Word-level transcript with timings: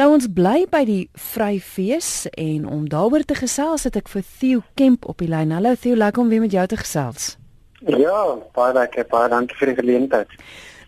Nou 0.00 0.14
ons 0.14 0.30
bly 0.32 0.62
by 0.72 0.80
die 0.88 1.02
Vryfees 1.12 2.22
en 2.40 2.62
om 2.64 2.86
daaroor 2.88 3.20
te 3.28 3.34
gesels 3.36 3.82
het 3.84 3.98
ek 4.00 4.06
vir 4.08 4.22
Theo 4.24 4.62
Kemp 4.80 5.04
op 5.12 5.20
die 5.20 5.28
lyn. 5.28 5.52
Hallo 5.52 5.76
Theo, 5.76 5.98
lekker 6.00 6.22
om 6.22 6.30
weer 6.32 6.40
met 6.40 6.56
jou 6.56 6.64
te 6.72 6.78
gesels. 6.80 7.34
Ja, 7.84 8.22
baie 8.56 8.72
lekker, 8.78 9.04
baie 9.12 9.28
dankie 9.28 9.58
vir 9.60 9.74
die 9.74 9.76
geleentheid. 9.82 10.32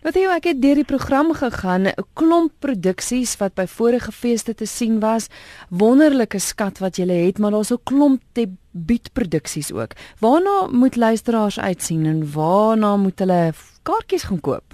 Wat 0.01 0.17
Theo, 0.17 0.33
ek 0.33 0.49
het 0.49 0.63
deur 0.65 0.81
die 0.81 0.87
program 0.95 1.29
gegaan, 1.29 1.93
'n 1.93 2.07
klomp 2.17 2.57
produksies 2.57 3.37
wat 3.37 3.53
by 3.53 3.67
vorige 3.69 4.11
feeste 4.11 4.55
te 4.55 4.65
sien 4.65 4.99
was. 4.99 5.29
Wonderlike 5.69 6.39
skat 6.39 6.79
wat 6.79 6.97
jy 6.97 7.05
het, 7.05 7.37
maar 7.37 7.51
daar's 7.51 7.71
'n 7.71 7.85
klomp 7.85 8.21
debuutproduksies 8.33 9.71
ook. 9.71 9.93
Waarna 10.19 10.67
moet 10.71 10.95
luisteraars 10.95 11.59
uitsien 11.59 12.05
en 12.05 12.31
waarna 12.33 12.97
moet 12.97 13.19
hulle 13.19 13.53
kaartjies 13.83 14.23
gaan 14.23 14.41
koop? 14.41 14.73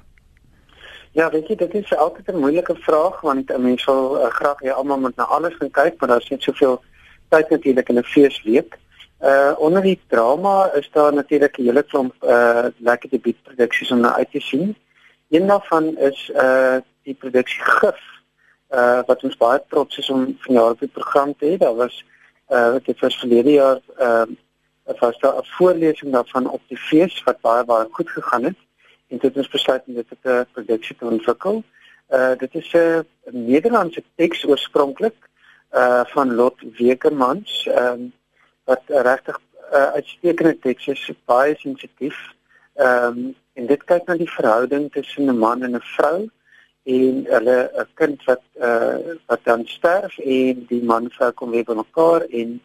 Ja, 1.20 1.30
weet 1.30 1.50
jy, 1.52 1.56
dit 1.60 1.74
is 1.74 1.90
altyd 1.96 2.28
'n 2.32 2.40
moeilike 2.40 2.76
vraag 2.76 3.22
want 3.22 3.52
'n 3.52 3.62
mens 3.62 3.86
wil 3.86 4.16
uh, 4.16 4.30
graag 4.40 4.60
hê 4.64 4.70
almal 4.72 5.00
moet 5.00 5.16
na 5.16 5.24
alles 5.24 5.56
gaan 5.60 5.72
kyk, 5.72 5.96
maar 6.00 6.10
daar's 6.10 6.30
net 6.30 6.42
soveel 6.42 6.84
tyd 7.30 7.50
natuurlik 7.50 7.90
in 7.90 7.98
'n 7.98 8.04
feesweek. 8.04 8.78
Uh 9.22 9.52
onder 9.58 9.82
die 9.82 10.00
drama 10.08 10.72
is 10.74 10.90
daar 10.92 11.14
natuurlik 11.14 11.58
'n 11.58 11.64
hele 11.64 11.84
klomp 11.84 12.14
uh 12.24 12.66
lekker 12.78 13.10
debuutproduksies 13.10 13.92
om 13.92 14.00
na 14.00 14.16
uit 14.16 14.32
te 14.32 14.40
sien. 14.40 14.76
Een 15.30 15.48
daarvan 15.48 15.98
is 15.98 16.32
uh 16.36 16.78
die 17.04 17.18
produksie 17.22 17.64
Gif 17.64 18.00
uh 18.72 19.02
wat 19.06 19.24
ons 19.24 19.38
baie 19.38 19.62
trots 19.68 19.98
is 19.98 20.10
om 20.10 20.38
vanjaar 20.40 20.72
op 20.72 20.80
die 20.80 20.96
program 20.98 21.36
te 21.38 21.46
hê. 21.46 21.58
Daar 21.58 21.76
was 21.76 22.06
uh 22.50 22.76
dit 22.84 23.00
was 23.00 23.20
verlede 23.20 23.52
jaar 23.52 23.80
uh 24.00 24.26
was 25.00 25.20
daar 25.20 25.36
'n 25.38 25.46
voorlesing 25.58 26.12
daarvan 26.12 26.50
op 26.50 26.62
die 26.68 26.78
fees 26.78 27.24
wat 27.24 27.42
baie 27.42 27.64
baie 27.66 27.88
goed 27.92 28.10
gegaan 28.10 28.44
het 28.44 28.69
en 29.10 29.18
dit 29.18 29.38
is 29.38 29.50
besluit 29.50 29.84
om 29.88 29.94
dit 29.94 30.12
'n 30.24 30.46
produksie 30.52 30.96
te 30.96 31.06
ontwikkel. 31.06 31.64
Uh 32.10 32.36
dit 32.38 32.56
is 32.56 32.74
'n 32.74 33.06
Nederlandse 33.32 34.04
teks 34.16 34.46
oorspronklik 34.46 35.18
uh 35.74 36.06
van 36.06 36.36
Lot 36.36 36.58
Wekermans 36.78 37.68
um 37.68 38.14
wat 38.64 38.82
regtig 38.88 39.40
uh, 39.74 39.92
uitstekende 39.98 40.60
teks 40.60 40.88
is, 40.88 41.12
baie 41.26 41.56
sensitief. 41.58 42.18
Um 42.76 43.36
en 43.54 43.66
dit 43.68 43.84
kyk 43.84 44.06
na 44.08 44.16
die 44.16 44.32
verhouding 44.32 44.92
tussen 44.92 45.26
'n 45.26 45.38
man 45.38 45.64
en 45.64 45.76
'n 45.76 45.82
vrou 45.96 46.30
en 46.84 47.26
hulle 47.30 47.58
'n 47.76 47.88
kind 47.94 48.24
wat 48.24 48.44
uh 48.62 48.98
wat 49.26 49.44
dan 49.44 49.66
sterf 49.66 50.18
en 50.18 50.66
die 50.68 50.84
man 50.84 51.10
vrou 51.12 51.32
kom 51.32 51.52
weer 51.52 51.64
by 51.64 51.74
mekaar 51.74 52.22
en 52.22 52.62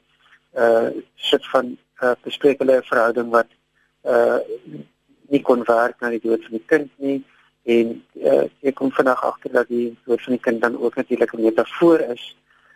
uh 0.57 0.89
sit 1.17 1.47
van 1.53 1.77
uh 2.03 2.15
bespreek 2.23 2.59
hulle 2.59 2.77
'n 2.77 2.91
verhouding 2.93 3.31
wat 3.31 3.51
uh 4.05 4.39
nie 5.35 5.43
kon 5.43 5.65
werk 5.69 6.01
na 6.01 6.13
die 6.15 6.23
dood 6.23 6.47
van 6.47 6.59
die 6.59 6.67
kind 6.73 6.91
nie 7.03 7.19
en 7.75 7.93
uh, 8.21 8.45
ek 8.61 8.77
kom 8.79 8.91
vandag 8.93 9.23
agter 9.25 9.53
dat 9.53 9.69
die 9.73 9.91
dood 10.05 10.23
van 10.25 10.37
die 10.37 10.43
kind 10.47 10.61
dan 10.63 10.77
ook 10.79 10.97
natuurlik 11.01 11.33
'n 11.35 11.47
metafoor 11.49 12.01
is 12.15 12.25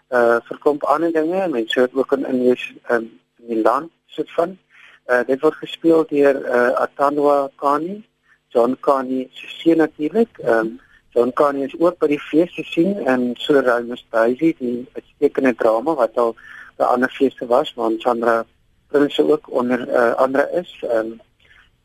uh 0.08 0.40
vir 0.48 0.58
kom 0.64 0.78
ander 0.80 1.12
dinge 1.12 1.48
mense 1.48 1.80
het 1.80 1.94
ook 1.94 2.12
in 2.12 2.24
in 2.26 2.38
die, 2.40 2.56
um, 2.90 3.10
in 3.38 3.46
die 3.54 3.62
land 3.62 3.90
soort 4.06 4.30
van. 4.32 4.58
Uh 5.06 5.24
dit 5.26 5.40
word 5.40 5.54
gespeel 5.54 6.06
deur 6.08 6.36
uh 6.40 6.80
Atanwa 6.84 7.50
Kani 7.56 8.04
John 8.48 8.76
Kani 8.80 9.28
se 9.32 9.46
seun 9.46 9.76
natuurlik 9.76 10.38
um 10.44 10.80
John 11.14 11.32
Kani 11.32 11.64
is 11.64 11.76
ook 11.78 11.98
by 11.98 12.08
die 12.08 12.20
fees 12.20 12.54
te 12.54 12.64
sien 12.64 13.06
en 13.06 13.34
so 13.36 13.60
Ramos 13.60 14.06
Daisy 14.10 14.54
die 14.58 14.86
uitstekende 14.94 15.54
drama 15.54 15.94
wat 15.94 16.16
al 16.16 16.34
by 16.76 16.84
ander 16.84 17.10
feeste 17.10 17.46
was 17.46 17.74
maar 17.74 17.90
Chandra 17.98 18.44
Prince 18.88 19.22
ook 19.22 19.50
onder 19.50 19.88
uh, 19.88 20.14
andere 20.14 20.48
is. 20.52 20.84
Um 20.88 21.20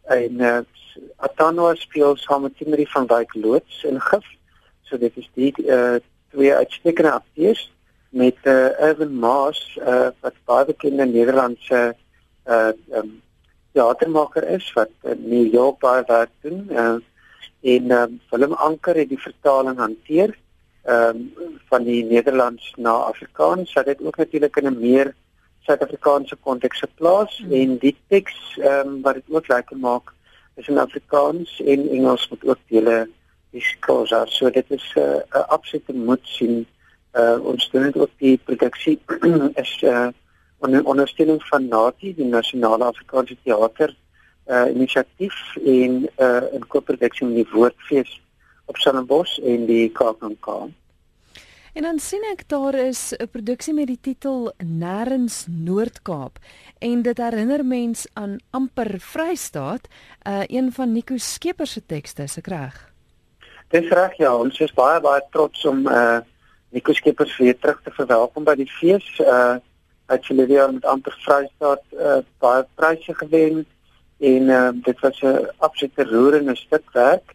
en 0.03 0.39
uh, 0.39 0.59
Atano 1.17 1.73
speel 1.75 2.15
saam 2.15 2.41
met 2.41 2.57
Timothy 2.57 2.85
van 2.85 3.07
Wyk 3.07 3.33
loods 3.33 3.83
in 3.83 4.01
Gif. 4.01 4.25
So 4.81 4.97
dit 4.97 5.17
is 5.17 5.29
die 5.33 5.53
uh, 5.65 5.95
twee 6.31 6.53
uitstekende 6.53 7.11
akteurs 7.11 7.71
met 8.09 8.37
uh, 8.43 8.69
Evan 8.79 9.15
Maas 9.19 9.79
uh, 9.81 10.09
wat 10.21 10.35
baie 10.45 10.65
bekende 10.65 11.05
Nederlandse 11.05 11.95
uh 12.43 12.71
um, 12.91 13.21
teatermaker 13.73 14.43
is 14.43 14.65
wat 14.75 14.91
in 15.01 15.21
New 15.29 15.47
York 15.53 15.79
baie 15.79 16.03
werk 16.07 16.29
doen 16.43 16.67
uh, 16.69 16.97
en 17.63 17.91
um, 17.91 18.19
Willem 18.29 18.53
Anker 18.53 18.99
het 18.99 19.09
die 19.09 19.21
vertaling 19.21 19.79
hanteer 19.79 20.35
um, 20.85 21.31
van 21.71 21.87
die 21.87 22.03
Nederlands 22.03 22.73
na 22.75 22.91
Afrikaans. 23.07 23.71
So 23.71 23.83
dit 23.83 24.01
ook 24.03 24.17
natuurlik 24.17 24.55
in 24.59 24.67
'n 24.67 24.79
meer 24.79 25.15
Suid-Afrikaanse 25.65 26.35
konteks 26.35 26.79
geplaas 26.79 27.39
mm. 27.39 27.51
en 27.51 27.77
die 27.77 27.95
teks 28.07 28.35
ehm 28.59 28.87
um, 28.87 29.01
wat 29.01 29.19
dit 29.19 29.29
ook 29.29 29.47
lekker 29.47 29.77
maak 29.77 30.13
is 30.55 30.67
in 30.67 30.77
Afrikaans 30.77 31.61
en 31.61 31.89
Engels 31.89 32.27
met 32.29 32.45
ook 32.45 32.59
dele 32.67 33.07
diskos 33.53 34.09
daar. 34.09 34.27
So 34.27 34.49
dit 34.49 34.65
is 34.71 34.91
eh, 34.95 35.03
'n 35.03 35.37
uh, 35.37 35.47
absolute 35.47 35.93
moet 35.93 36.19
sien. 36.23 36.67
Uh 37.13 37.37
ons 37.45 37.69
doen 37.71 37.83
dit 37.83 37.97
ook 37.97 38.09
die 38.17 38.37
produksie 38.37 38.99
is 39.63 39.81
uh 39.81 40.07
onder 40.57 40.85
ondersteuning 40.85 41.43
van 41.47 41.67
NATI, 41.67 42.15
die 42.15 42.25
Nasionale 42.25 42.83
Afrikaanse 42.83 43.37
Theater 43.43 43.95
uh 44.47 44.65
inisiatief 44.69 45.55
en 45.55 46.09
uh 46.17 46.43
'n 46.53 46.67
koproduksie 46.67 47.27
met 47.27 47.35
die 47.35 47.49
Woordfees 47.51 48.21
op 48.65 48.77
Stellenbosch 48.77 49.37
en 49.37 49.65
die 49.65 49.89
Kaapstad. 49.89 50.69
En 51.73 51.81
dan 51.81 51.97
sien 51.99 52.21
ek 52.29 52.43
daar 52.53 52.75
is 52.77 53.13
'n 53.17 53.27
produksie 53.33 53.73
met 53.73 53.87
die 53.87 53.97
titel 54.01 54.53
Nêrens 54.61 55.45
Noord-Kaap 55.49 56.37
en 56.77 57.01
dit 57.01 57.17
herinner 57.17 57.65
mens 57.65 58.05
aan 58.13 58.37
amper 58.49 58.99
Vrystaat, 58.99 59.87
uh, 60.27 60.43
een 60.47 60.71
van 60.71 60.91
Nico 60.91 61.17
Skeepers 61.17 61.71
se 61.71 61.85
tekste, 61.85 62.27
se 62.27 62.41
reg. 62.43 62.93
Dis 63.67 63.89
reg 63.89 64.13
ja, 64.17 64.35
ons 64.35 64.59
is 64.59 64.73
baie 64.73 65.01
baie 65.01 65.21
trots 65.31 65.65
om 65.65 65.87
uh 65.87 66.19
Nico 66.69 66.93
Skeepers 66.93 67.37
weer 67.37 67.57
terug 67.59 67.81
te 67.81 67.91
verwelkom 67.91 68.43
by 68.43 68.55
die 68.55 68.69
fees. 68.69 69.19
Uh 69.19 69.55
uit 70.05 70.23
Silvia 70.23 70.67
met 70.67 70.85
amper 70.85 71.17
Vrystaat 71.25 71.83
uh 71.91 72.21
baie 72.37 72.65
pryse 72.75 73.13
gewen 73.13 73.65
en 74.19 74.43
uh 74.49 74.69
dit 74.73 74.99
was 74.99 75.21
'n 75.21 75.49
absolute 75.57 76.03
roerende 76.03 76.55
stuk 76.55 76.91
werk. 76.91 77.33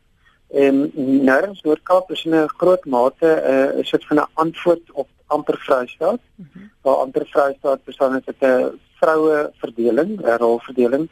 En 0.48 0.92
nêrens 0.94 1.62
Noord-Kaap 1.62 2.10
is 2.10 2.24
in 2.24 2.34
'n 2.34 2.48
groot 2.48 2.84
mate 2.84 3.26
'n 3.26 3.50
uh, 3.52 3.78
is 3.78 3.90
dit 3.90 4.06
van 4.06 4.16
'n 4.16 4.30
antwoord 4.32 4.92
op 4.92 5.08
amper 5.26 5.58
Vrystaat. 5.58 6.20
Mm 6.34 6.48
-hmm. 6.52 6.70
Waar 6.82 6.94
amper 6.94 7.26
Vrystaat 7.26 7.84
bestaan 7.84 8.12
uit 8.12 8.40
'n 8.40 8.78
vroue 9.00 9.52
verdeling, 9.54 10.20
'n 10.20 10.36
rolverdeling. 10.36 11.08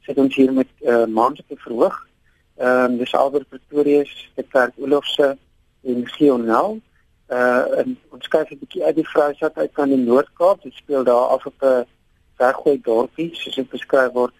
Sit 0.00 0.16
ons 0.16 0.34
hier 0.34 0.52
met 0.52 0.68
uh, 0.80 1.04
mans 1.04 1.40
op 1.40 1.48
die 1.48 1.60
verhoog. 1.60 2.06
Ehm 2.56 2.84
um, 2.84 2.96
dis 2.98 3.14
Albert 3.14 3.48
Pretorius, 3.48 4.30
die 4.34 4.44
Kerk 4.44 4.72
Olofse 4.76 5.36
en 5.82 6.06
Gionel. 6.06 6.80
Uh 7.28 7.78
en 7.78 7.98
ons 8.10 8.28
kyk 8.28 8.50
'n 8.50 8.58
bietjie 8.58 8.84
uit 8.84 8.94
die 8.94 9.08
Vrystaat 9.08 9.54
uit 9.54 9.70
aan 9.74 9.88
die 9.88 10.04
Noord-Kaap. 10.04 10.62
Dit 10.62 10.74
speel 10.74 11.04
daar 11.04 11.26
af 11.34 11.46
op 11.46 11.62
'n 11.62 11.86
weggooi 12.36 12.80
dorpie, 12.82 13.30
soos 13.32 13.54
dit 13.54 13.68
beskryf 13.70 14.12
word, 14.12 14.34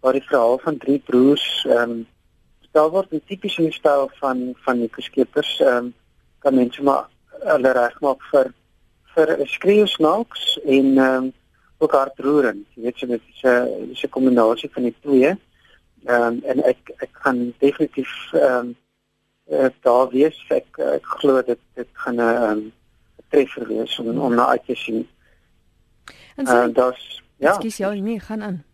waar 0.00 0.12
die 0.12 0.28
verhaal 0.28 0.58
van 0.58 0.76
drie 0.76 1.02
broers 1.06 1.66
ehm 1.68 1.90
um, 1.90 2.06
daar 2.76 2.90
word 2.90 3.12
'n 3.12 3.22
tipiese 3.28 3.72
styl 3.72 4.10
van 4.20 4.38
van 4.64 4.76
die 4.80 4.90
skepers 5.08 5.60
ehm 5.60 5.76
um, 5.76 5.94
kan 6.38 6.54
mense 6.54 6.82
maar 6.82 7.04
hulle 7.52 7.72
regmaak 7.72 8.22
vir 8.30 8.52
vir 9.14 9.28
'n 9.40 9.46
skreeusnaaks 9.56 10.44
en 10.64 10.86
ehm 10.98 11.24
um, 11.24 11.32
ook 11.78 11.92
hartroerend. 11.92 12.66
Jy 12.74 12.82
weet 12.82 12.98
so 12.98 13.06
dit 13.06 13.22
is 13.32 13.42
'n 13.42 13.88
dis 13.88 14.02
'n 14.04 14.14
kombinasie 14.16 14.70
van 14.72 14.82
die 14.82 14.96
twee. 15.00 15.30
Ehm 16.04 16.22
um, 16.22 16.40
en 16.44 16.64
ek 16.64 16.80
ek 16.96 17.12
gaan 17.12 17.54
definitief 17.58 18.12
ehm 18.32 18.74
um, 19.48 19.72
daar 19.80 20.08
wees 20.08 20.38
ek 20.48 20.78
ek 20.78 21.06
glo 21.20 21.42
dit 21.42 21.62
dit 21.74 21.88
gaan 21.92 22.20
'n 22.20 22.42
um, 22.50 22.72
treffer 23.28 23.66
wees 23.68 23.98
om 23.98 24.20
om 24.20 24.34
na 24.34 24.46
uit 24.46 24.66
te 24.66 24.74
sien. 24.74 25.08
En 26.36 26.46
so, 26.46 26.66
uh, 26.66 26.74
das 26.74 27.22
ja. 27.36 27.48
Ekskuus 27.48 27.76
jou 27.76 27.94
nie 28.00 28.20
gaan 28.20 28.42
aan. 28.42 28.64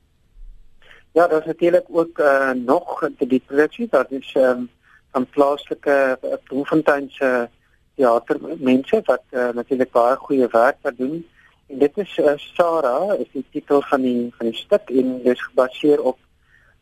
Ja, 1.13 1.27
daar 1.27 1.41
is 1.41 1.47
natuurlik 1.47 1.85
ook 1.89 2.19
uh, 2.19 2.51
nog 2.51 3.09
die 3.19 3.43
produksie 3.47 3.87
dat 3.91 4.11
is 4.11 4.35
um, 4.39 4.71
van 5.11 5.27
plaaslike 5.27 6.19
uh, 6.25 6.33
Bloemfonteinse 6.45 7.49
teatermense 7.95 9.01
wat 9.05 9.23
uh, 9.31 9.49
natuurlik 9.49 9.91
baie 9.93 10.17
goeie 10.17 10.49
werk 10.49 10.77
wat 10.83 10.97
doen. 10.97 11.27
En 11.67 11.79
dit 11.79 11.99
is 11.99 12.19
uh, 12.19 12.33
Sarah 12.37 13.21
is 13.21 13.29
die 13.33 13.45
titel 13.51 13.83
van 13.83 14.03
die 14.03 14.33
van 14.37 14.47
die 14.47 14.57
stuk 14.57 14.91
en 14.91 15.17
dit 15.23 15.33
is 15.37 15.45
gebaseer 15.45 16.03
op 16.03 16.19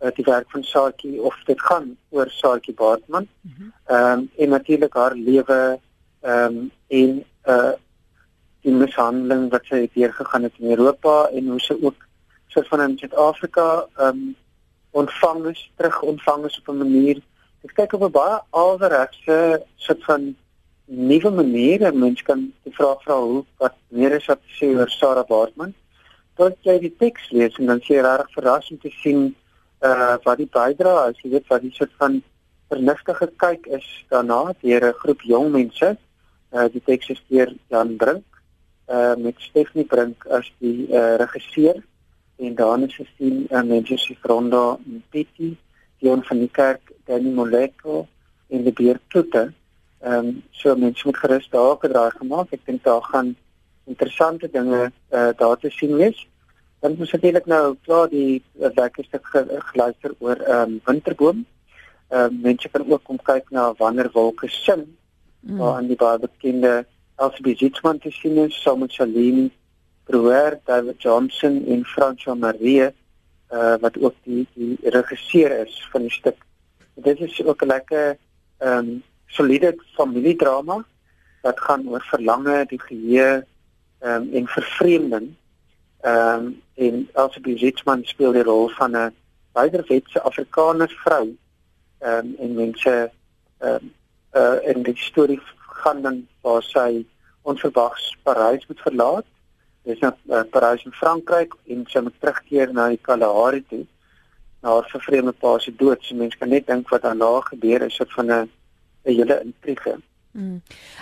uh, 0.00 0.10
die 0.14 0.24
werk 0.24 0.50
van 0.50 0.64
Saartjie 0.64 1.20
of 1.22 1.36
dit 1.44 1.60
gaan 1.60 1.96
oor 2.08 2.30
Saartjie 2.30 2.74
Baartman. 2.74 3.28
Mhm. 3.40 3.70
Ehm 3.84 4.18
mm 4.18 4.18
um, 4.18 4.30
en 4.36 4.48
natuurlik 4.48 4.94
haar 4.94 5.14
lewe 5.14 5.78
ehm 6.20 6.56
um, 6.56 6.70
en 6.86 7.24
uh 7.46 7.72
die 8.60 8.72
mishandeling 8.76 9.48
wat 9.50 9.64
sy 9.64 9.86
deurgegaan 9.94 10.42
het 10.42 10.58
in 10.58 10.70
Europa 10.70 11.30
en 11.32 11.46
hoe 11.48 11.60
sy 11.64 11.76
ook 11.80 12.08
soos 12.52 12.68
van 12.68 12.82
in 12.86 12.98
Suid-Afrika 12.98 13.66
ehm 13.96 14.06
um, 14.06 14.36
ontvang 14.90 15.44
is, 15.52 15.60
terug 15.78 16.00
ontvang 16.02 16.44
is 16.48 16.58
op 16.58 16.68
'n 16.74 16.78
manier. 16.78 17.18
Ek 17.62 17.74
kyk 17.74 17.92
op 17.92 18.02
'n 18.02 18.10
baie 18.10 18.40
alreeds 18.50 19.20
soort 19.76 20.04
van 20.04 20.34
nuwe 20.84 21.30
maniere 21.30 21.92
mens 21.92 22.22
kan 22.22 22.52
die 22.62 22.74
vraag 22.74 23.02
vra 23.02 23.20
hoe 23.20 23.44
wat 23.58 23.74
meer 23.88 24.12
is 24.12 24.26
wat 24.26 24.42
sê 24.58 24.66
oor 24.74 24.90
Sarah 24.90 25.26
Baartman. 25.26 25.74
Tot 26.34 26.56
jy 26.62 26.78
die 26.78 26.96
teks 26.98 27.30
lees 27.30 27.58
en 27.58 27.66
dan 27.66 27.80
sê 27.80 27.94
jy 27.94 28.02
reg 28.02 28.34
verras 28.34 28.70
om 28.70 28.78
te 28.78 28.90
sien 29.02 29.34
uh 29.82 30.16
wat 30.24 30.38
die 30.38 30.50
bydra 30.50 31.08
is, 31.10 31.20
jy 31.22 31.30
weet 31.30 31.46
wat 31.48 31.62
die 31.62 31.74
soort 31.78 31.94
van 31.98 32.22
vernuftige 32.68 33.30
kyk 33.36 33.66
is 33.66 33.86
daarna 34.08 34.52
deur 34.62 34.84
'n 34.88 35.00
groep 35.02 35.22
jong 35.22 35.52
mense 35.52 35.96
Uh 36.50 36.66
die 36.66 36.82
teks 36.82 37.12
is 37.14 37.20
deur 37.30 37.52
Jan 37.70 37.94
Brink 37.96 38.26
uh 38.90 39.14
met 39.14 39.38
Stephanie 39.38 39.86
Brink 39.86 40.24
as 40.26 40.48
die 40.58 40.88
uh 40.90 41.14
regisseur 41.22 41.78
en 42.40 42.54
dan 42.54 42.82
is 42.82 42.96
die 43.18 43.46
uh, 43.50 43.62
mense 43.62 43.98
se 43.98 44.16
Fronda 44.20 44.78
Pitti, 45.10 45.56
Dion 46.00 46.22
van 46.24 46.38
die 46.38 46.48
Kerk, 46.48 46.92
Danny 47.04 47.32
Moleko 47.36 48.06
en 48.48 48.64
die 48.64 48.72
Beerkloete. 48.72 49.50
Ehm 50.00 50.26
um, 50.26 50.42
so 50.50 50.74
mense 50.76 51.04
moet 51.04 51.20
gerus 51.20 51.48
daar 51.52 51.76
gedraai 51.82 52.10
gemaak. 52.16 52.52
Ek 52.56 52.64
dink 52.64 52.84
daar 52.84 53.02
gaan 53.12 53.34
interessante 53.84 54.48
dinge 54.50 54.86
uh, 54.88 55.28
daar 55.36 55.58
te 55.60 55.70
sien 55.70 55.96
wees. 55.96 56.26
Dan 56.80 56.96
moet 56.96 57.12
natuurlik 57.12 57.46
nou 57.46 57.76
klaar 57.84 58.08
die 58.08 58.42
lekker 58.56 59.04
stuk 59.04 59.28
geluister 59.72 60.14
oor 60.18 60.40
ehm 60.40 60.62
um, 60.62 60.80
winterboom. 60.88 61.44
Ehm 62.08 62.32
uh, 62.32 62.42
mense 62.48 62.68
kan 62.68 62.88
ook 62.88 63.04
kom 63.04 63.20
kyk 63.22 63.50
na 63.50 63.74
wanneer 63.76 64.10
wolke 64.16 64.48
sing. 64.48 64.86
Mm. 65.40 65.58
Waar 65.58 65.76
aan 65.76 65.92
die 65.92 66.00
baie 66.00 66.18
bekende 66.18 66.86
Elsie 67.16 67.56
Zietsman 67.56 67.98
te 67.98 68.10
sien 68.10 68.36
is, 68.36 68.62
saam 68.62 68.78
met 68.78 68.92
Celine 68.92 69.50
Brewer, 70.10 70.58
David 70.66 71.02
Johnson 71.02 71.64
en 71.66 71.84
François 71.84 72.38
Marie 72.38 72.90
uh 73.50 73.76
wat 73.80 73.98
ook 73.98 74.14
die 74.22 74.46
die 74.54 74.78
regisseur 74.82 75.50
is 75.66 75.88
van 75.92 76.06
die 76.06 76.10
stuk. 76.10 76.38
Dit 76.94 77.20
is 77.20 77.42
ook 77.44 77.62
'n 77.62 77.66
lekker 77.66 78.16
ehm 78.58 78.78
um, 78.78 79.02
soliede 79.26 79.76
familiedrama 79.94 80.84
wat 81.42 81.60
gaan 81.60 81.88
oor 81.88 82.02
verlange, 82.02 82.64
die 82.68 82.80
geheue 82.80 83.46
ehm 83.98 84.22
um, 84.22 84.34
en 84.34 84.46
vervreemding. 84.46 85.34
Ehm 86.00 86.44
um, 86.44 86.62
en 86.74 87.08
Elsie 87.12 87.58
Zietsman 87.58 88.04
speel 88.04 88.32
die 88.32 88.42
rol 88.42 88.68
van 88.68 88.96
'n 88.96 89.14
buiderwetse 89.52 90.22
Afrikaner 90.22 90.90
vrou. 91.04 91.36
Ehm 91.98 92.18
um, 92.18 92.34
en 92.38 92.54
mense 92.54 93.10
ehm 93.58 93.74
um, 93.74 93.92
uh 94.34 94.58
in 94.74 94.82
die 94.82 94.96
storie 94.96 95.40
gaan 95.56 96.02
dan 96.02 96.26
waar 96.40 96.62
sy 96.62 97.06
onverwags 97.42 98.16
Parys 98.22 98.66
moet 98.66 98.80
verlaat. 98.80 99.26
Dis 99.88 100.00
nou 100.00 100.12
uh, 100.28 100.42
Parys 100.52 100.84
in 100.84 100.92
Frankryk 100.92 101.54
en 101.72 101.86
sy 101.88 102.02
moet 102.04 102.18
terugkeer 102.20 102.72
na 102.76 102.88
die 102.92 103.00
Kalahari 103.00 103.64
toe. 103.68 103.86
Na 104.60 104.76
haar 104.76 104.88
vervreemde 104.92 105.32
pa 105.32 105.56
se 105.58 105.72
dood. 105.72 106.04
So 106.04 106.14
mense 106.16 106.38
kan 106.38 106.52
net 106.52 106.66
dink 106.66 106.92
wat 106.92 107.02
daarna 107.02 107.40
gebeur 107.48 107.86
is, 107.88 107.96
soort 107.96 108.12
van 108.12 108.30
'n 108.30 108.48
'n 109.04 109.14
hele 109.16 109.40
intrige. 109.44 110.00
Hmm. 110.30 110.60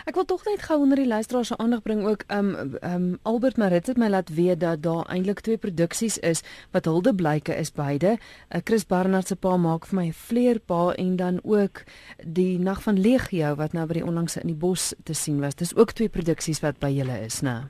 Ek 0.08 0.16
wil 0.16 0.24
tog 0.24 0.44
net 0.48 0.62
gou 0.64 0.78
onder 0.80 0.96
die 0.96 1.06
luisteraars 1.06 1.50
se 1.52 1.56
aandag 1.60 1.82
bring 1.84 2.06
ook 2.06 2.22
um 2.32 2.78
um 2.80 3.18
Albert 3.22 3.56
Marit 3.60 3.86
het 3.86 3.96
my 4.00 4.08
laat 4.08 4.32
weet 4.32 4.60
dat 4.60 4.82
daar 4.82 5.04
eintlik 5.04 5.40
twee 5.40 5.58
produksies 5.60 6.18
is 6.18 6.40
wat 6.72 6.84
hulde 6.84 7.14
blyke 7.14 7.54
is 7.54 7.72
beide. 7.72 8.16
Uh, 8.16 8.60
Chris 8.64 8.86
Barnard 8.86 9.26
se 9.26 9.36
pa 9.36 9.56
maak 9.56 9.86
vir 9.86 9.96
my 10.00 10.06
'n 10.06 10.12
vleerpa 10.12 10.94
en 10.94 11.16
dan 11.16 11.40
ook 11.42 11.84
die 12.24 12.58
Nag 12.58 12.82
van 12.82 13.00
Legio 13.00 13.54
wat 13.54 13.72
nou 13.72 13.86
by 13.86 14.00
die 14.00 14.06
onlangse 14.06 14.40
in 14.40 14.46
die 14.46 14.60
bos 14.66 14.94
te 15.04 15.12
sien 15.12 15.40
was. 15.40 15.54
Dis 15.54 15.76
ook 15.76 15.92
twee 15.92 16.08
produksies 16.08 16.60
wat 16.60 16.78
by 16.78 16.88
julle 16.88 17.20
is, 17.20 17.40
né? 17.40 17.68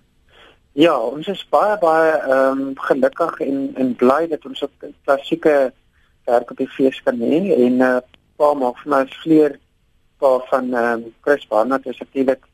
Ja, 0.78 0.92
ons 0.94 1.26
is 1.26 1.40
baie 1.50 1.74
baie 1.82 2.10
um 2.30 2.60
gelukkig 2.78 3.40
en 3.42 3.62
en 3.82 3.88
bly 3.98 4.28
dat 4.30 4.44
ons 4.46 4.60
op 4.62 4.84
klassieke 5.04 5.54
werk 6.28 6.50
op 6.52 6.60
die 6.60 6.68
fees 6.70 7.00
kan 7.02 7.16
hê 7.18 7.38
en 7.54 7.80
uh, 7.82 7.96
pa 8.38 8.50
maak 8.54 8.76
vir 8.84 8.92
my 8.92 9.00
vleer 9.16 9.56
pa 10.22 10.30
van 10.50 10.68
ehm 10.70 10.92
um, 10.92 11.08
Chris 11.26 11.46
Barnard 11.50 11.88
is 11.90 11.98
natuurlik 11.98 12.46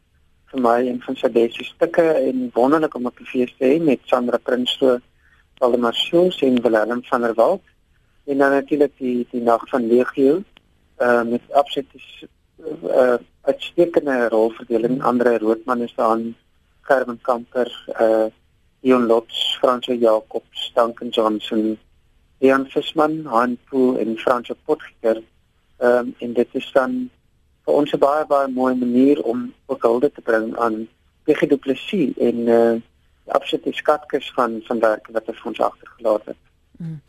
vir 0.53 0.63
my 0.67 0.79
een 0.87 1.03
van 1.05 1.19
sy 1.21 1.29
beste 1.35 1.67
stukke 1.69 2.07
en 2.21 2.47
wonderlik 2.55 2.97
om 2.97 3.11
op 3.11 3.21
die 3.21 3.29
fees 3.29 3.53
te 3.59 3.69
hê 3.73 3.77
met 3.91 4.09
Sandra 4.09 4.41
Prinsloo, 4.41 5.03
Waldemar 5.61 5.99
Schoos 5.99 6.41
en 6.49 6.57
Willem 6.65 7.03
van 7.11 7.27
der 7.27 7.35
Walt. 7.41 7.67
En 8.25 8.39
dan 8.39 8.57
natuurlik 8.57 8.95
die 9.03 9.27
die 9.35 9.43
nag 9.51 9.69
van 9.75 9.91
Legio 9.91 10.41
uh 11.09 11.23
met 11.29 11.53
absoluut 11.53 11.93
uh 12.89 13.19
uitstekende 13.43 14.17
rolverdeling. 14.29 15.03
Andre 15.03 15.37
Roodman 15.39 15.83
is 15.83 15.95
daar 15.95 16.17
aan 16.17 16.35
Gerben 16.89 17.21
Kamper, 17.23 17.69
uh 18.01 18.31
Ion 18.85 19.07
Lots, 19.07 19.57
Franso 19.61 19.93
Jacobs, 19.93 20.73
Duncan 20.75 21.11
Johnson, 21.11 21.79
Ian 22.43 22.67
Fisman, 22.67 23.25
Han 23.25 23.57
Pool 23.71 23.97
en 23.99 24.19
Franso 24.19 24.55
Potgieter. 24.67 25.23
Ehm 25.79 25.99
um, 25.99 26.15
en 26.19 26.33
dit 26.33 26.49
is 26.53 26.73
dan 26.73 27.11
vir 27.65 27.75
ons 27.75 27.93
'n 27.93 27.99
baie 27.99 28.27
baie 28.27 28.49
mooi 28.49 28.75
manier 28.75 29.23
om 29.23 29.53
ook 29.67 29.83
hulde 29.83 30.13
te 30.13 30.21
bring 30.21 30.57
aan 30.57 30.89
PG 31.25 31.49
Du 31.49 31.57
Plessis 31.57 32.13
en 32.19 32.37
uh 32.49 32.75
absolute 33.27 33.73
skatkis 33.73 34.33
van 34.35 34.61
van 34.65 34.81
werk 34.81 35.09
wat 35.13 35.29
ons 35.29 35.43
ons 35.43 35.61
agtergelaat 35.61 36.25
het. 36.25 36.37
Mm. 36.77 37.01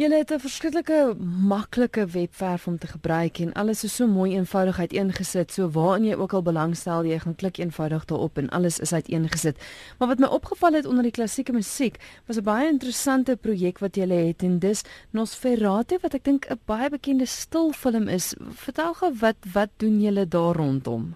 Julle 0.00 0.16
het 0.16 0.30
'n 0.32 0.38
verskriklike 0.38 1.14
maklike 1.48 2.06
webwerf 2.06 2.66
om 2.66 2.78
te 2.78 2.86
gebruik 2.86 3.38
en 3.38 3.52
alles 3.52 3.84
is 3.84 3.94
so 3.94 4.06
mooi 4.06 4.32
eenvoudig 4.32 4.78
uiteengesit. 4.78 5.52
So 5.52 5.70
waarin 5.70 6.04
jy 6.04 6.14
ook 6.14 6.32
al 6.32 6.42
belangstel, 6.42 7.04
jy 7.04 7.18
gaan 7.18 7.34
klik 7.34 7.56
eenvoudig 7.58 8.04
daarop 8.04 8.38
en 8.38 8.48
alles 8.48 8.78
is 8.78 8.92
uiteengesit. 8.92 9.56
Maar 9.98 10.08
wat 10.08 10.18
my 10.18 10.26
opgeval 10.26 10.72
het 10.72 10.86
onder 10.86 11.02
die 11.02 11.12
klassieke 11.12 11.52
musiek, 11.52 11.96
was 12.26 12.36
'n 12.36 12.42
baie 12.42 12.68
interessante 12.68 13.36
projek 13.36 13.78
wat 13.78 13.94
julle 13.94 14.14
het 14.14 14.42
en 14.42 14.58
dis 14.58 14.82
Nosferatu 15.10 15.98
wat 16.02 16.14
ek 16.14 16.24
dink 16.24 16.46
'n 16.50 16.60
baie 16.64 16.90
bekende 16.90 17.26
stilfilm 17.26 18.08
is. 18.08 18.34
Vertel 18.50 18.94
gou 18.94 19.12
wat 19.20 19.36
wat 19.52 19.68
doen 19.76 20.00
julle 20.00 20.28
daar 20.28 20.56
rondom? 20.56 21.14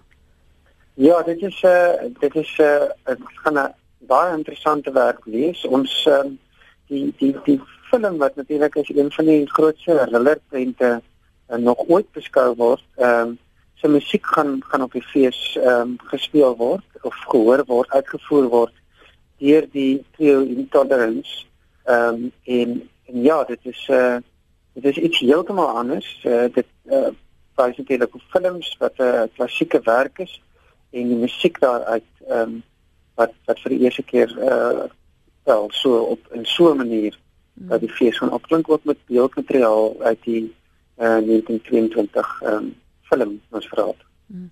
Ja, 0.93 1.21
dit 1.21 1.41
is 1.41 1.61
'n 1.61 1.67
uh, 1.67 2.03
eh, 2.03 2.13
dit 2.19 2.35
is 2.35 2.57
'n 2.57 2.61
uh, 2.61 3.15
gaan 3.43 3.57
'n 3.57 3.73
baie 3.97 4.37
interessante 4.37 4.91
werk 4.91 5.25
wees. 5.25 5.65
Ons 5.65 6.05
uh, 6.07 6.19
die 6.87 7.13
die 7.17 7.35
die 7.43 7.61
film 7.89 8.17
wat 8.17 8.35
natuurlik 8.35 8.77
as 8.77 8.89
een 8.89 9.11
van 9.11 9.25
die 9.25 9.49
grootste 9.49 9.97
thrillerprente 10.09 11.01
uh, 11.49 11.57
nog 11.57 11.87
ooit 11.87 12.11
beskou 12.11 12.55
word. 12.55 12.83
Ehm 12.95 13.27
um, 13.27 13.37
sy 13.75 13.89
musiek 13.91 14.25
gaan 14.25 14.61
gaan 14.69 14.81
op 14.85 14.93
die 14.95 15.03
fees 15.03 15.39
ehm 15.59 15.81
um, 15.81 15.95
gespeel 16.11 16.55
word 16.55 16.85
of 17.01 17.15
gehoor 17.31 17.65
word, 17.67 17.91
uitgevoer 17.91 18.47
word 18.49 18.73
deur 19.43 19.67
die 19.71 20.03
trio 20.15 20.41
Intolerance. 20.41 21.45
Ehm 21.83 22.23
um, 22.23 22.31
en, 22.43 22.89
en 23.05 23.21
ja, 23.23 23.43
dit 23.43 23.59
is 23.73 23.85
eh 23.89 23.97
uh, 23.97 24.17
dit 24.73 24.85
is 24.85 24.97
iets 24.97 25.19
heeltemal 25.19 25.77
anders. 25.81 26.09
Uh, 26.23 26.47
dit 26.53 26.67
eh 26.89 26.97
uh, 26.97 27.13
baie 27.55 27.73
natuurlik 27.77 28.15
op 28.15 28.21
films 28.29 28.75
wat 28.79 28.97
'n 28.97 29.03
uh, 29.03 29.23
klassieke 29.35 29.79
werk 29.83 30.19
is 30.19 30.41
en 30.91 31.07
die 31.07 31.21
musiek 31.25 31.59
daaruit 31.59 32.09
ehm 32.27 32.39
um, 32.39 32.63
wat 33.15 33.31
wat 33.45 33.59
vir 33.59 33.71
die 33.71 33.83
eerste 33.83 34.03
keer 34.03 34.29
eh 34.39 34.47
uh, 34.47 34.89
wel 35.43 35.67
so 35.71 35.97
op 36.15 36.19
in 36.33 36.45
so 36.45 36.71
'n 36.71 36.77
manier. 36.77 37.17
Dat 37.55 37.79
die 37.79 37.91
fees 37.91 38.17
gaan 38.17 38.31
opklink 38.31 38.69
ook 38.69 38.83
met 38.83 38.97
beeldmateriaal 39.05 39.95
uit 39.99 40.23
die 40.23 40.43
uh, 40.97 41.19
1922 41.23 42.41
ehm 42.41 42.53
um, 42.53 42.73
film 43.05 43.41
ons 43.49 43.67
verhaal. 43.67 43.95
Mm. 44.25 44.49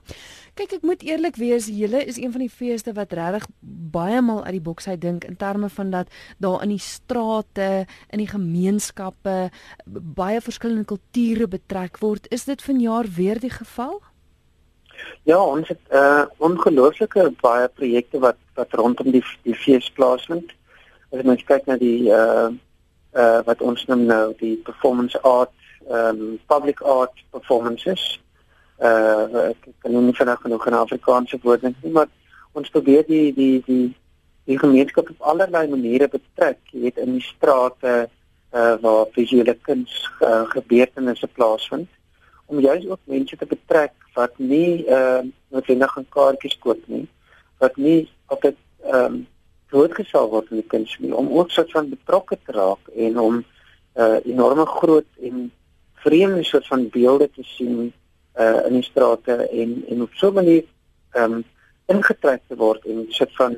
Kyk, 0.54 0.76
ek 0.78 0.84
moet 0.86 1.02
eerlik 1.02 1.38
wees, 1.42 1.66
julle 1.66 2.04
is 2.06 2.20
een 2.22 2.30
van 2.32 2.44
die 2.44 2.52
feeste 2.54 2.92
wat 2.94 3.16
regtig 3.18 3.48
baie 3.96 4.20
maal 4.22 4.44
uit 4.46 4.60
die 4.60 4.62
boks 4.62 4.86
uit 4.88 5.02
dink 5.02 5.24
in 5.26 5.38
terme 5.42 5.70
van 5.74 5.90
dat 5.90 6.12
daar 6.38 6.62
in 6.62 6.76
die 6.76 6.84
strate, 6.84 7.88
in 8.14 8.22
die 8.22 8.30
gemeenskappe 8.30 9.50
baie 9.90 10.42
verskillende 10.46 10.86
kulture 10.86 11.48
betrek 11.50 11.98
word. 12.06 12.30
Is 12.30 12.46
dit 12.46 12.62
vanjaar 12.62 13.10
weer 13.18 13.42
die 13.42 13.50
geval? 13.50 13.98
Ja, 15.26 15.42
ons 15.42 15.68
het 15.74 15.82
uh, 15.90 16.30
ongelooflike 16.38 17.32
baie 17.42 17.68
projekte 17.74 18.22
wat 18.22 18.38
wat 18.54 18.78
rondom 18.78 19.10
die 19.10 19.24
die 19.42 19.58
fees 19.58 19.90
plaasvind. 19.98 20.54
As 21.10 21.26
mens 21.26 21.42
kyk 21.50 21.66
na 21.66 21.80
die 21.82 22.12
uh 22.14 22.54
uh 23.16 23.42
wat 23.46 23.62
ons 23.62 23.86
noem 23.86 24.06
nou 24.06 24.34
die 24.40 24.56
performance 24.66 25.22
art 25.22 25.52
um 25.90 26.40
public 26.48 26.82
art 26.82 27.24
performances. 27.32 28.20
Uh 28.80 29.50
ek 29.52 29.68
kan 29.80 29.92
nie 29.92 30.16
vinnig 30.18 30.42
genoeg 30.42 30.68
in 30.68 30.80
Afrikaanse 30.80 31.40
woorde 31.44 31.74
nie 31.82 31.92
maar 31.92 32.10
ons 32.54 32.70
probeer 32.70 33.06
die 33.08 33.34
die 33.34 33.62
die 33.66 33.96
die 34.46 34.60
gemeenskap 34.60 35.10
op 35.10 35.28
allerlei 35.32 35.68
maniere 35.72 36.08
betrek 36.12 36.60
jy 36.72 36.86
weet 36.88 37.02
in 37.04 37.18
die 37.18 37.26
strate 37.26 37.94
uh 38.54 38.76
waar 38.82 39.06
visuele 39.16 39.56
kuns 39.68 39.94
uh, 40.22 40.44
gebeurtenisse 40.52 41.28
plaasvind 41.28 41.90
om 42.46 42.60
juist 42.60 42.88
ook 42.90 43.00
mense 43.10 43.38
te 43.38 43.46
betrek 43.50 43.94
wat 44.18 44.38
nie 44.38 44.86
uh 44.86 45.22
noodwendig 45.50 45.98
'n 45.98 46.10
kaartjies 46.10 46.58
koop 46.60 46.82
nie 46.88 47.08
wat 47.60 47.78
nie 47.78 48.10
op 48.28 48.42
dit 48.42 48.58
um 48.94 49.28
blootgestel 49.74 50.30
word 50.30 50.52
in 50.54 50.62
die 50.62 50.70
kunsmiddel 50.76 51.18
om 51.18 51.32
ook 51.40 51.52
soort 51.52 51.72
van 51.74 51.90
betrokke 51.90 52.38
te 52.46 52.56
raak 52.58 52.94
en 53.06 53.20
om 53.20 53.36
'n 53.38 54.02
uh, 54.02 54.20
enorme 54.26 54.66
groot 54.66 55.10
en 55.22 55.52
vreemde 56.06 56.44
soort 56.44 56.68
van 56.68 56.90
beelde 56.90 57.30
te 57.36 57.44
sien 57.44 57.94
uh, 58.36 58.66
in 58.68 58.74
die 58.74 58.84
strate 58.90 59.36
en 59.62 59.84
en 59.90 60.02
op 60.02 60.14
so 60.14 60.30
'n 60.30 60.34
manier 60.34 60.64
ehm 61.12 61.34
um, 61.34 61.44
ingetrek 61.86 62.42
te 62.48 62.56
word 62.56 62.86
en 62.86 63.06
soort 63.10 63.36
van 63.36 63.58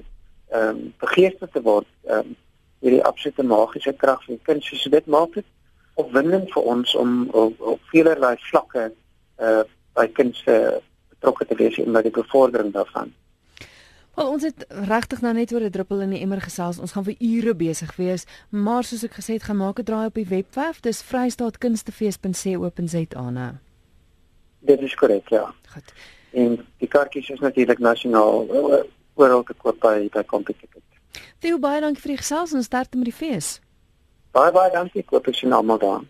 ehm 0.50 0.67
um, 0.67 0.93
begeester 1.00 1.50
te 1.51 1.62
word 1.62 1.88
ehm 2.03 2.17
um, 2.17 2.36
hierdie 2.79 3.03
absolute 3.03 3.43
magiese 3.43 3.93
krag 3.93 4.24
van 4.25 4.39
kuns 4.41 4.72
so 4.81 4.89
dit 4.89 5.05
maak 5.05 5.34
dit 5.34 5.50
opwindend 5.93 6.51
vir 6.51 6.63
ons 6.63 6.95
om 6.95 7.29
op, 7.31 7.62
op 7.62 7.79
velerlei 7.91 8.36
vlakke 8.51 8.91
uh 9.39 9.63
by 9.95 10.07
kuns 10.12 10.43
betrokke 11.10 11.45
te 11.45 11.55
wees 11.55 11.77
en 11.79 11.93
by 11.95 12.01
die 12.01 12.12
bevordering 12.12 12.74
daarvan. 12.74 13.13
Wel 14.15 14.31
ons 14.31 14.43
het 14.43 14.65
regtig 14.67 15.22
nou 15.22 15.34
net 15.34 15.53
oor 15.53 15.62
'n 15.62 15.69
druppel 15.69 16.01
in 16.01 16.10
die 16.10 16.22
emmer 16.22 16.41
gesels. 16.41 16.79
Ons 16.79 16.91
gaan 16.91 17.03
vir 17.03 17.15
ure 17.19 17.55
besig 17.55 17.95
wees, 17.95 18.25
maar 18.50 18.84
soos 18.84 19.03
ek 19.03 19.13
gesê 19.13 19.34
het, 19.34 19.43
gaan 19.43 19.57
maak 19.57 19.79
'n 19.79 19.84
draai 19.84 20.05
op 20.05 20.13
die 20.13 20.27
webwerf. 20.27 20.79
Dis 20.79 21.03
vrystaatkunstefees.co.za. 21.03 23.60
Dit 24.60 24.81
is 24.81 24.95
korrek, 24.95 25.29
ja. 25.29 25.53
Goed. 25.67 25.93
En 26.31 26.65
die 26.77 26.88
kaartjies 26.88 27.29
is 27.29 27.39
natuurlik 27.39 27.79
nasionaal 27.79 28.48
oral 29.13 29.43
te 29.43 29.53
koop 29.53 29.79
by 29.79 30.10
by 30.12 30.24
Competicket. 30.24 30.81
Theo 31.39 31.60
baie 31.60 31.81
dankie 31.81 32.01
vir 32.01 32.12
die 32.15 32.24
gesels 32.24 32.53
en 32.53 32.63
sterkte 32.63 32.98
met 32.98 33.05
die 33.05 33.13
fees. 33.13 33.62
Baie 34.31 34.51
baie 34.51 34.72
dankie, 34.72 35.03
koop 35.03 35.27
is 35.27 35.43
almal 35.43 35.77
daar. 35.77 36.01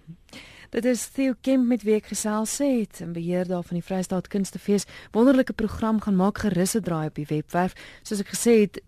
Dit 0.75 0.85
is 0.85 1.05
Theo 1.07 1.33
Kemp 1.41 1.69
met 1.71 1.85
wie 1.87 1.93
ek 1.95 2.09
gesels 2.11 2.57
het, 2.59 2.99
'n 2.99 3.13
beheer 3.15 3.47
daar 3.47 3.63
van 3.63 3.77
die 3.77 3.83
Vrystaat 3.83 4.27
Kunstefees. 4.27 4.83
Wonderlike 5.11 5.53
program 5.53 6.01
gaan 6.01 6.15
maak 6.15 6.37
gerus 6.37 6.75
'n 6.75 6.81
draai 6.81 7.07
op 7.07 7.15
die 7.15 7.25
webwerf. 7.25 7.73
Soos 8.03 8.19
ek 8.19 8.27
gesê 8.27 8.59
het, 8.59 8.81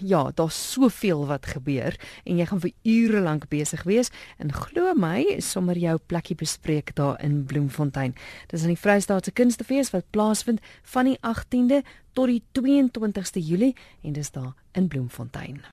ja, 0.00 0.30
daar's 0.34 0.72
soveel 0.72 1.26
wat 1.26 1.46
gebeur 1.46 1.96
en 2.24 2.36
jy 2.36 2.46
gaan 2.46 2.60
vir 2.60 2.72
ure 2.82 3.20
lank 3.20 3.48
besig 3.48 3.82
wees 3.82 4.10
en 4.38 4.52
glo 4.52 4.94
my, 4.94 5.40
sommer 5.40 5.78
jou 5.78 5.98
plekkie 6.06 6.36
bespreek 6.36 6.94
daar 6.94 7.22
in 7.22 7.44
Bloemfontein. 7.44 8.14
Dis 8.46 8.62
in 8.62 8.68
die 8.68 8.78
Vrystaatse 8.78 9.32
Kunstefees 9.32 9.90
wat 9.90 10.10
plaasvind 10.10 10.60
van 10.82 11.04
die 11.04 11.18
18de 11.22 11.82
tot 12.12 12.26
die 12.26 12.42
22ste 12.52 13.40
Julie 13.40 13.76
en 14.02 14.12
dis 14.12 14.30
daar 14.30 14.52
in 14.72 14.88
Bloemfontein. 14.88 15.64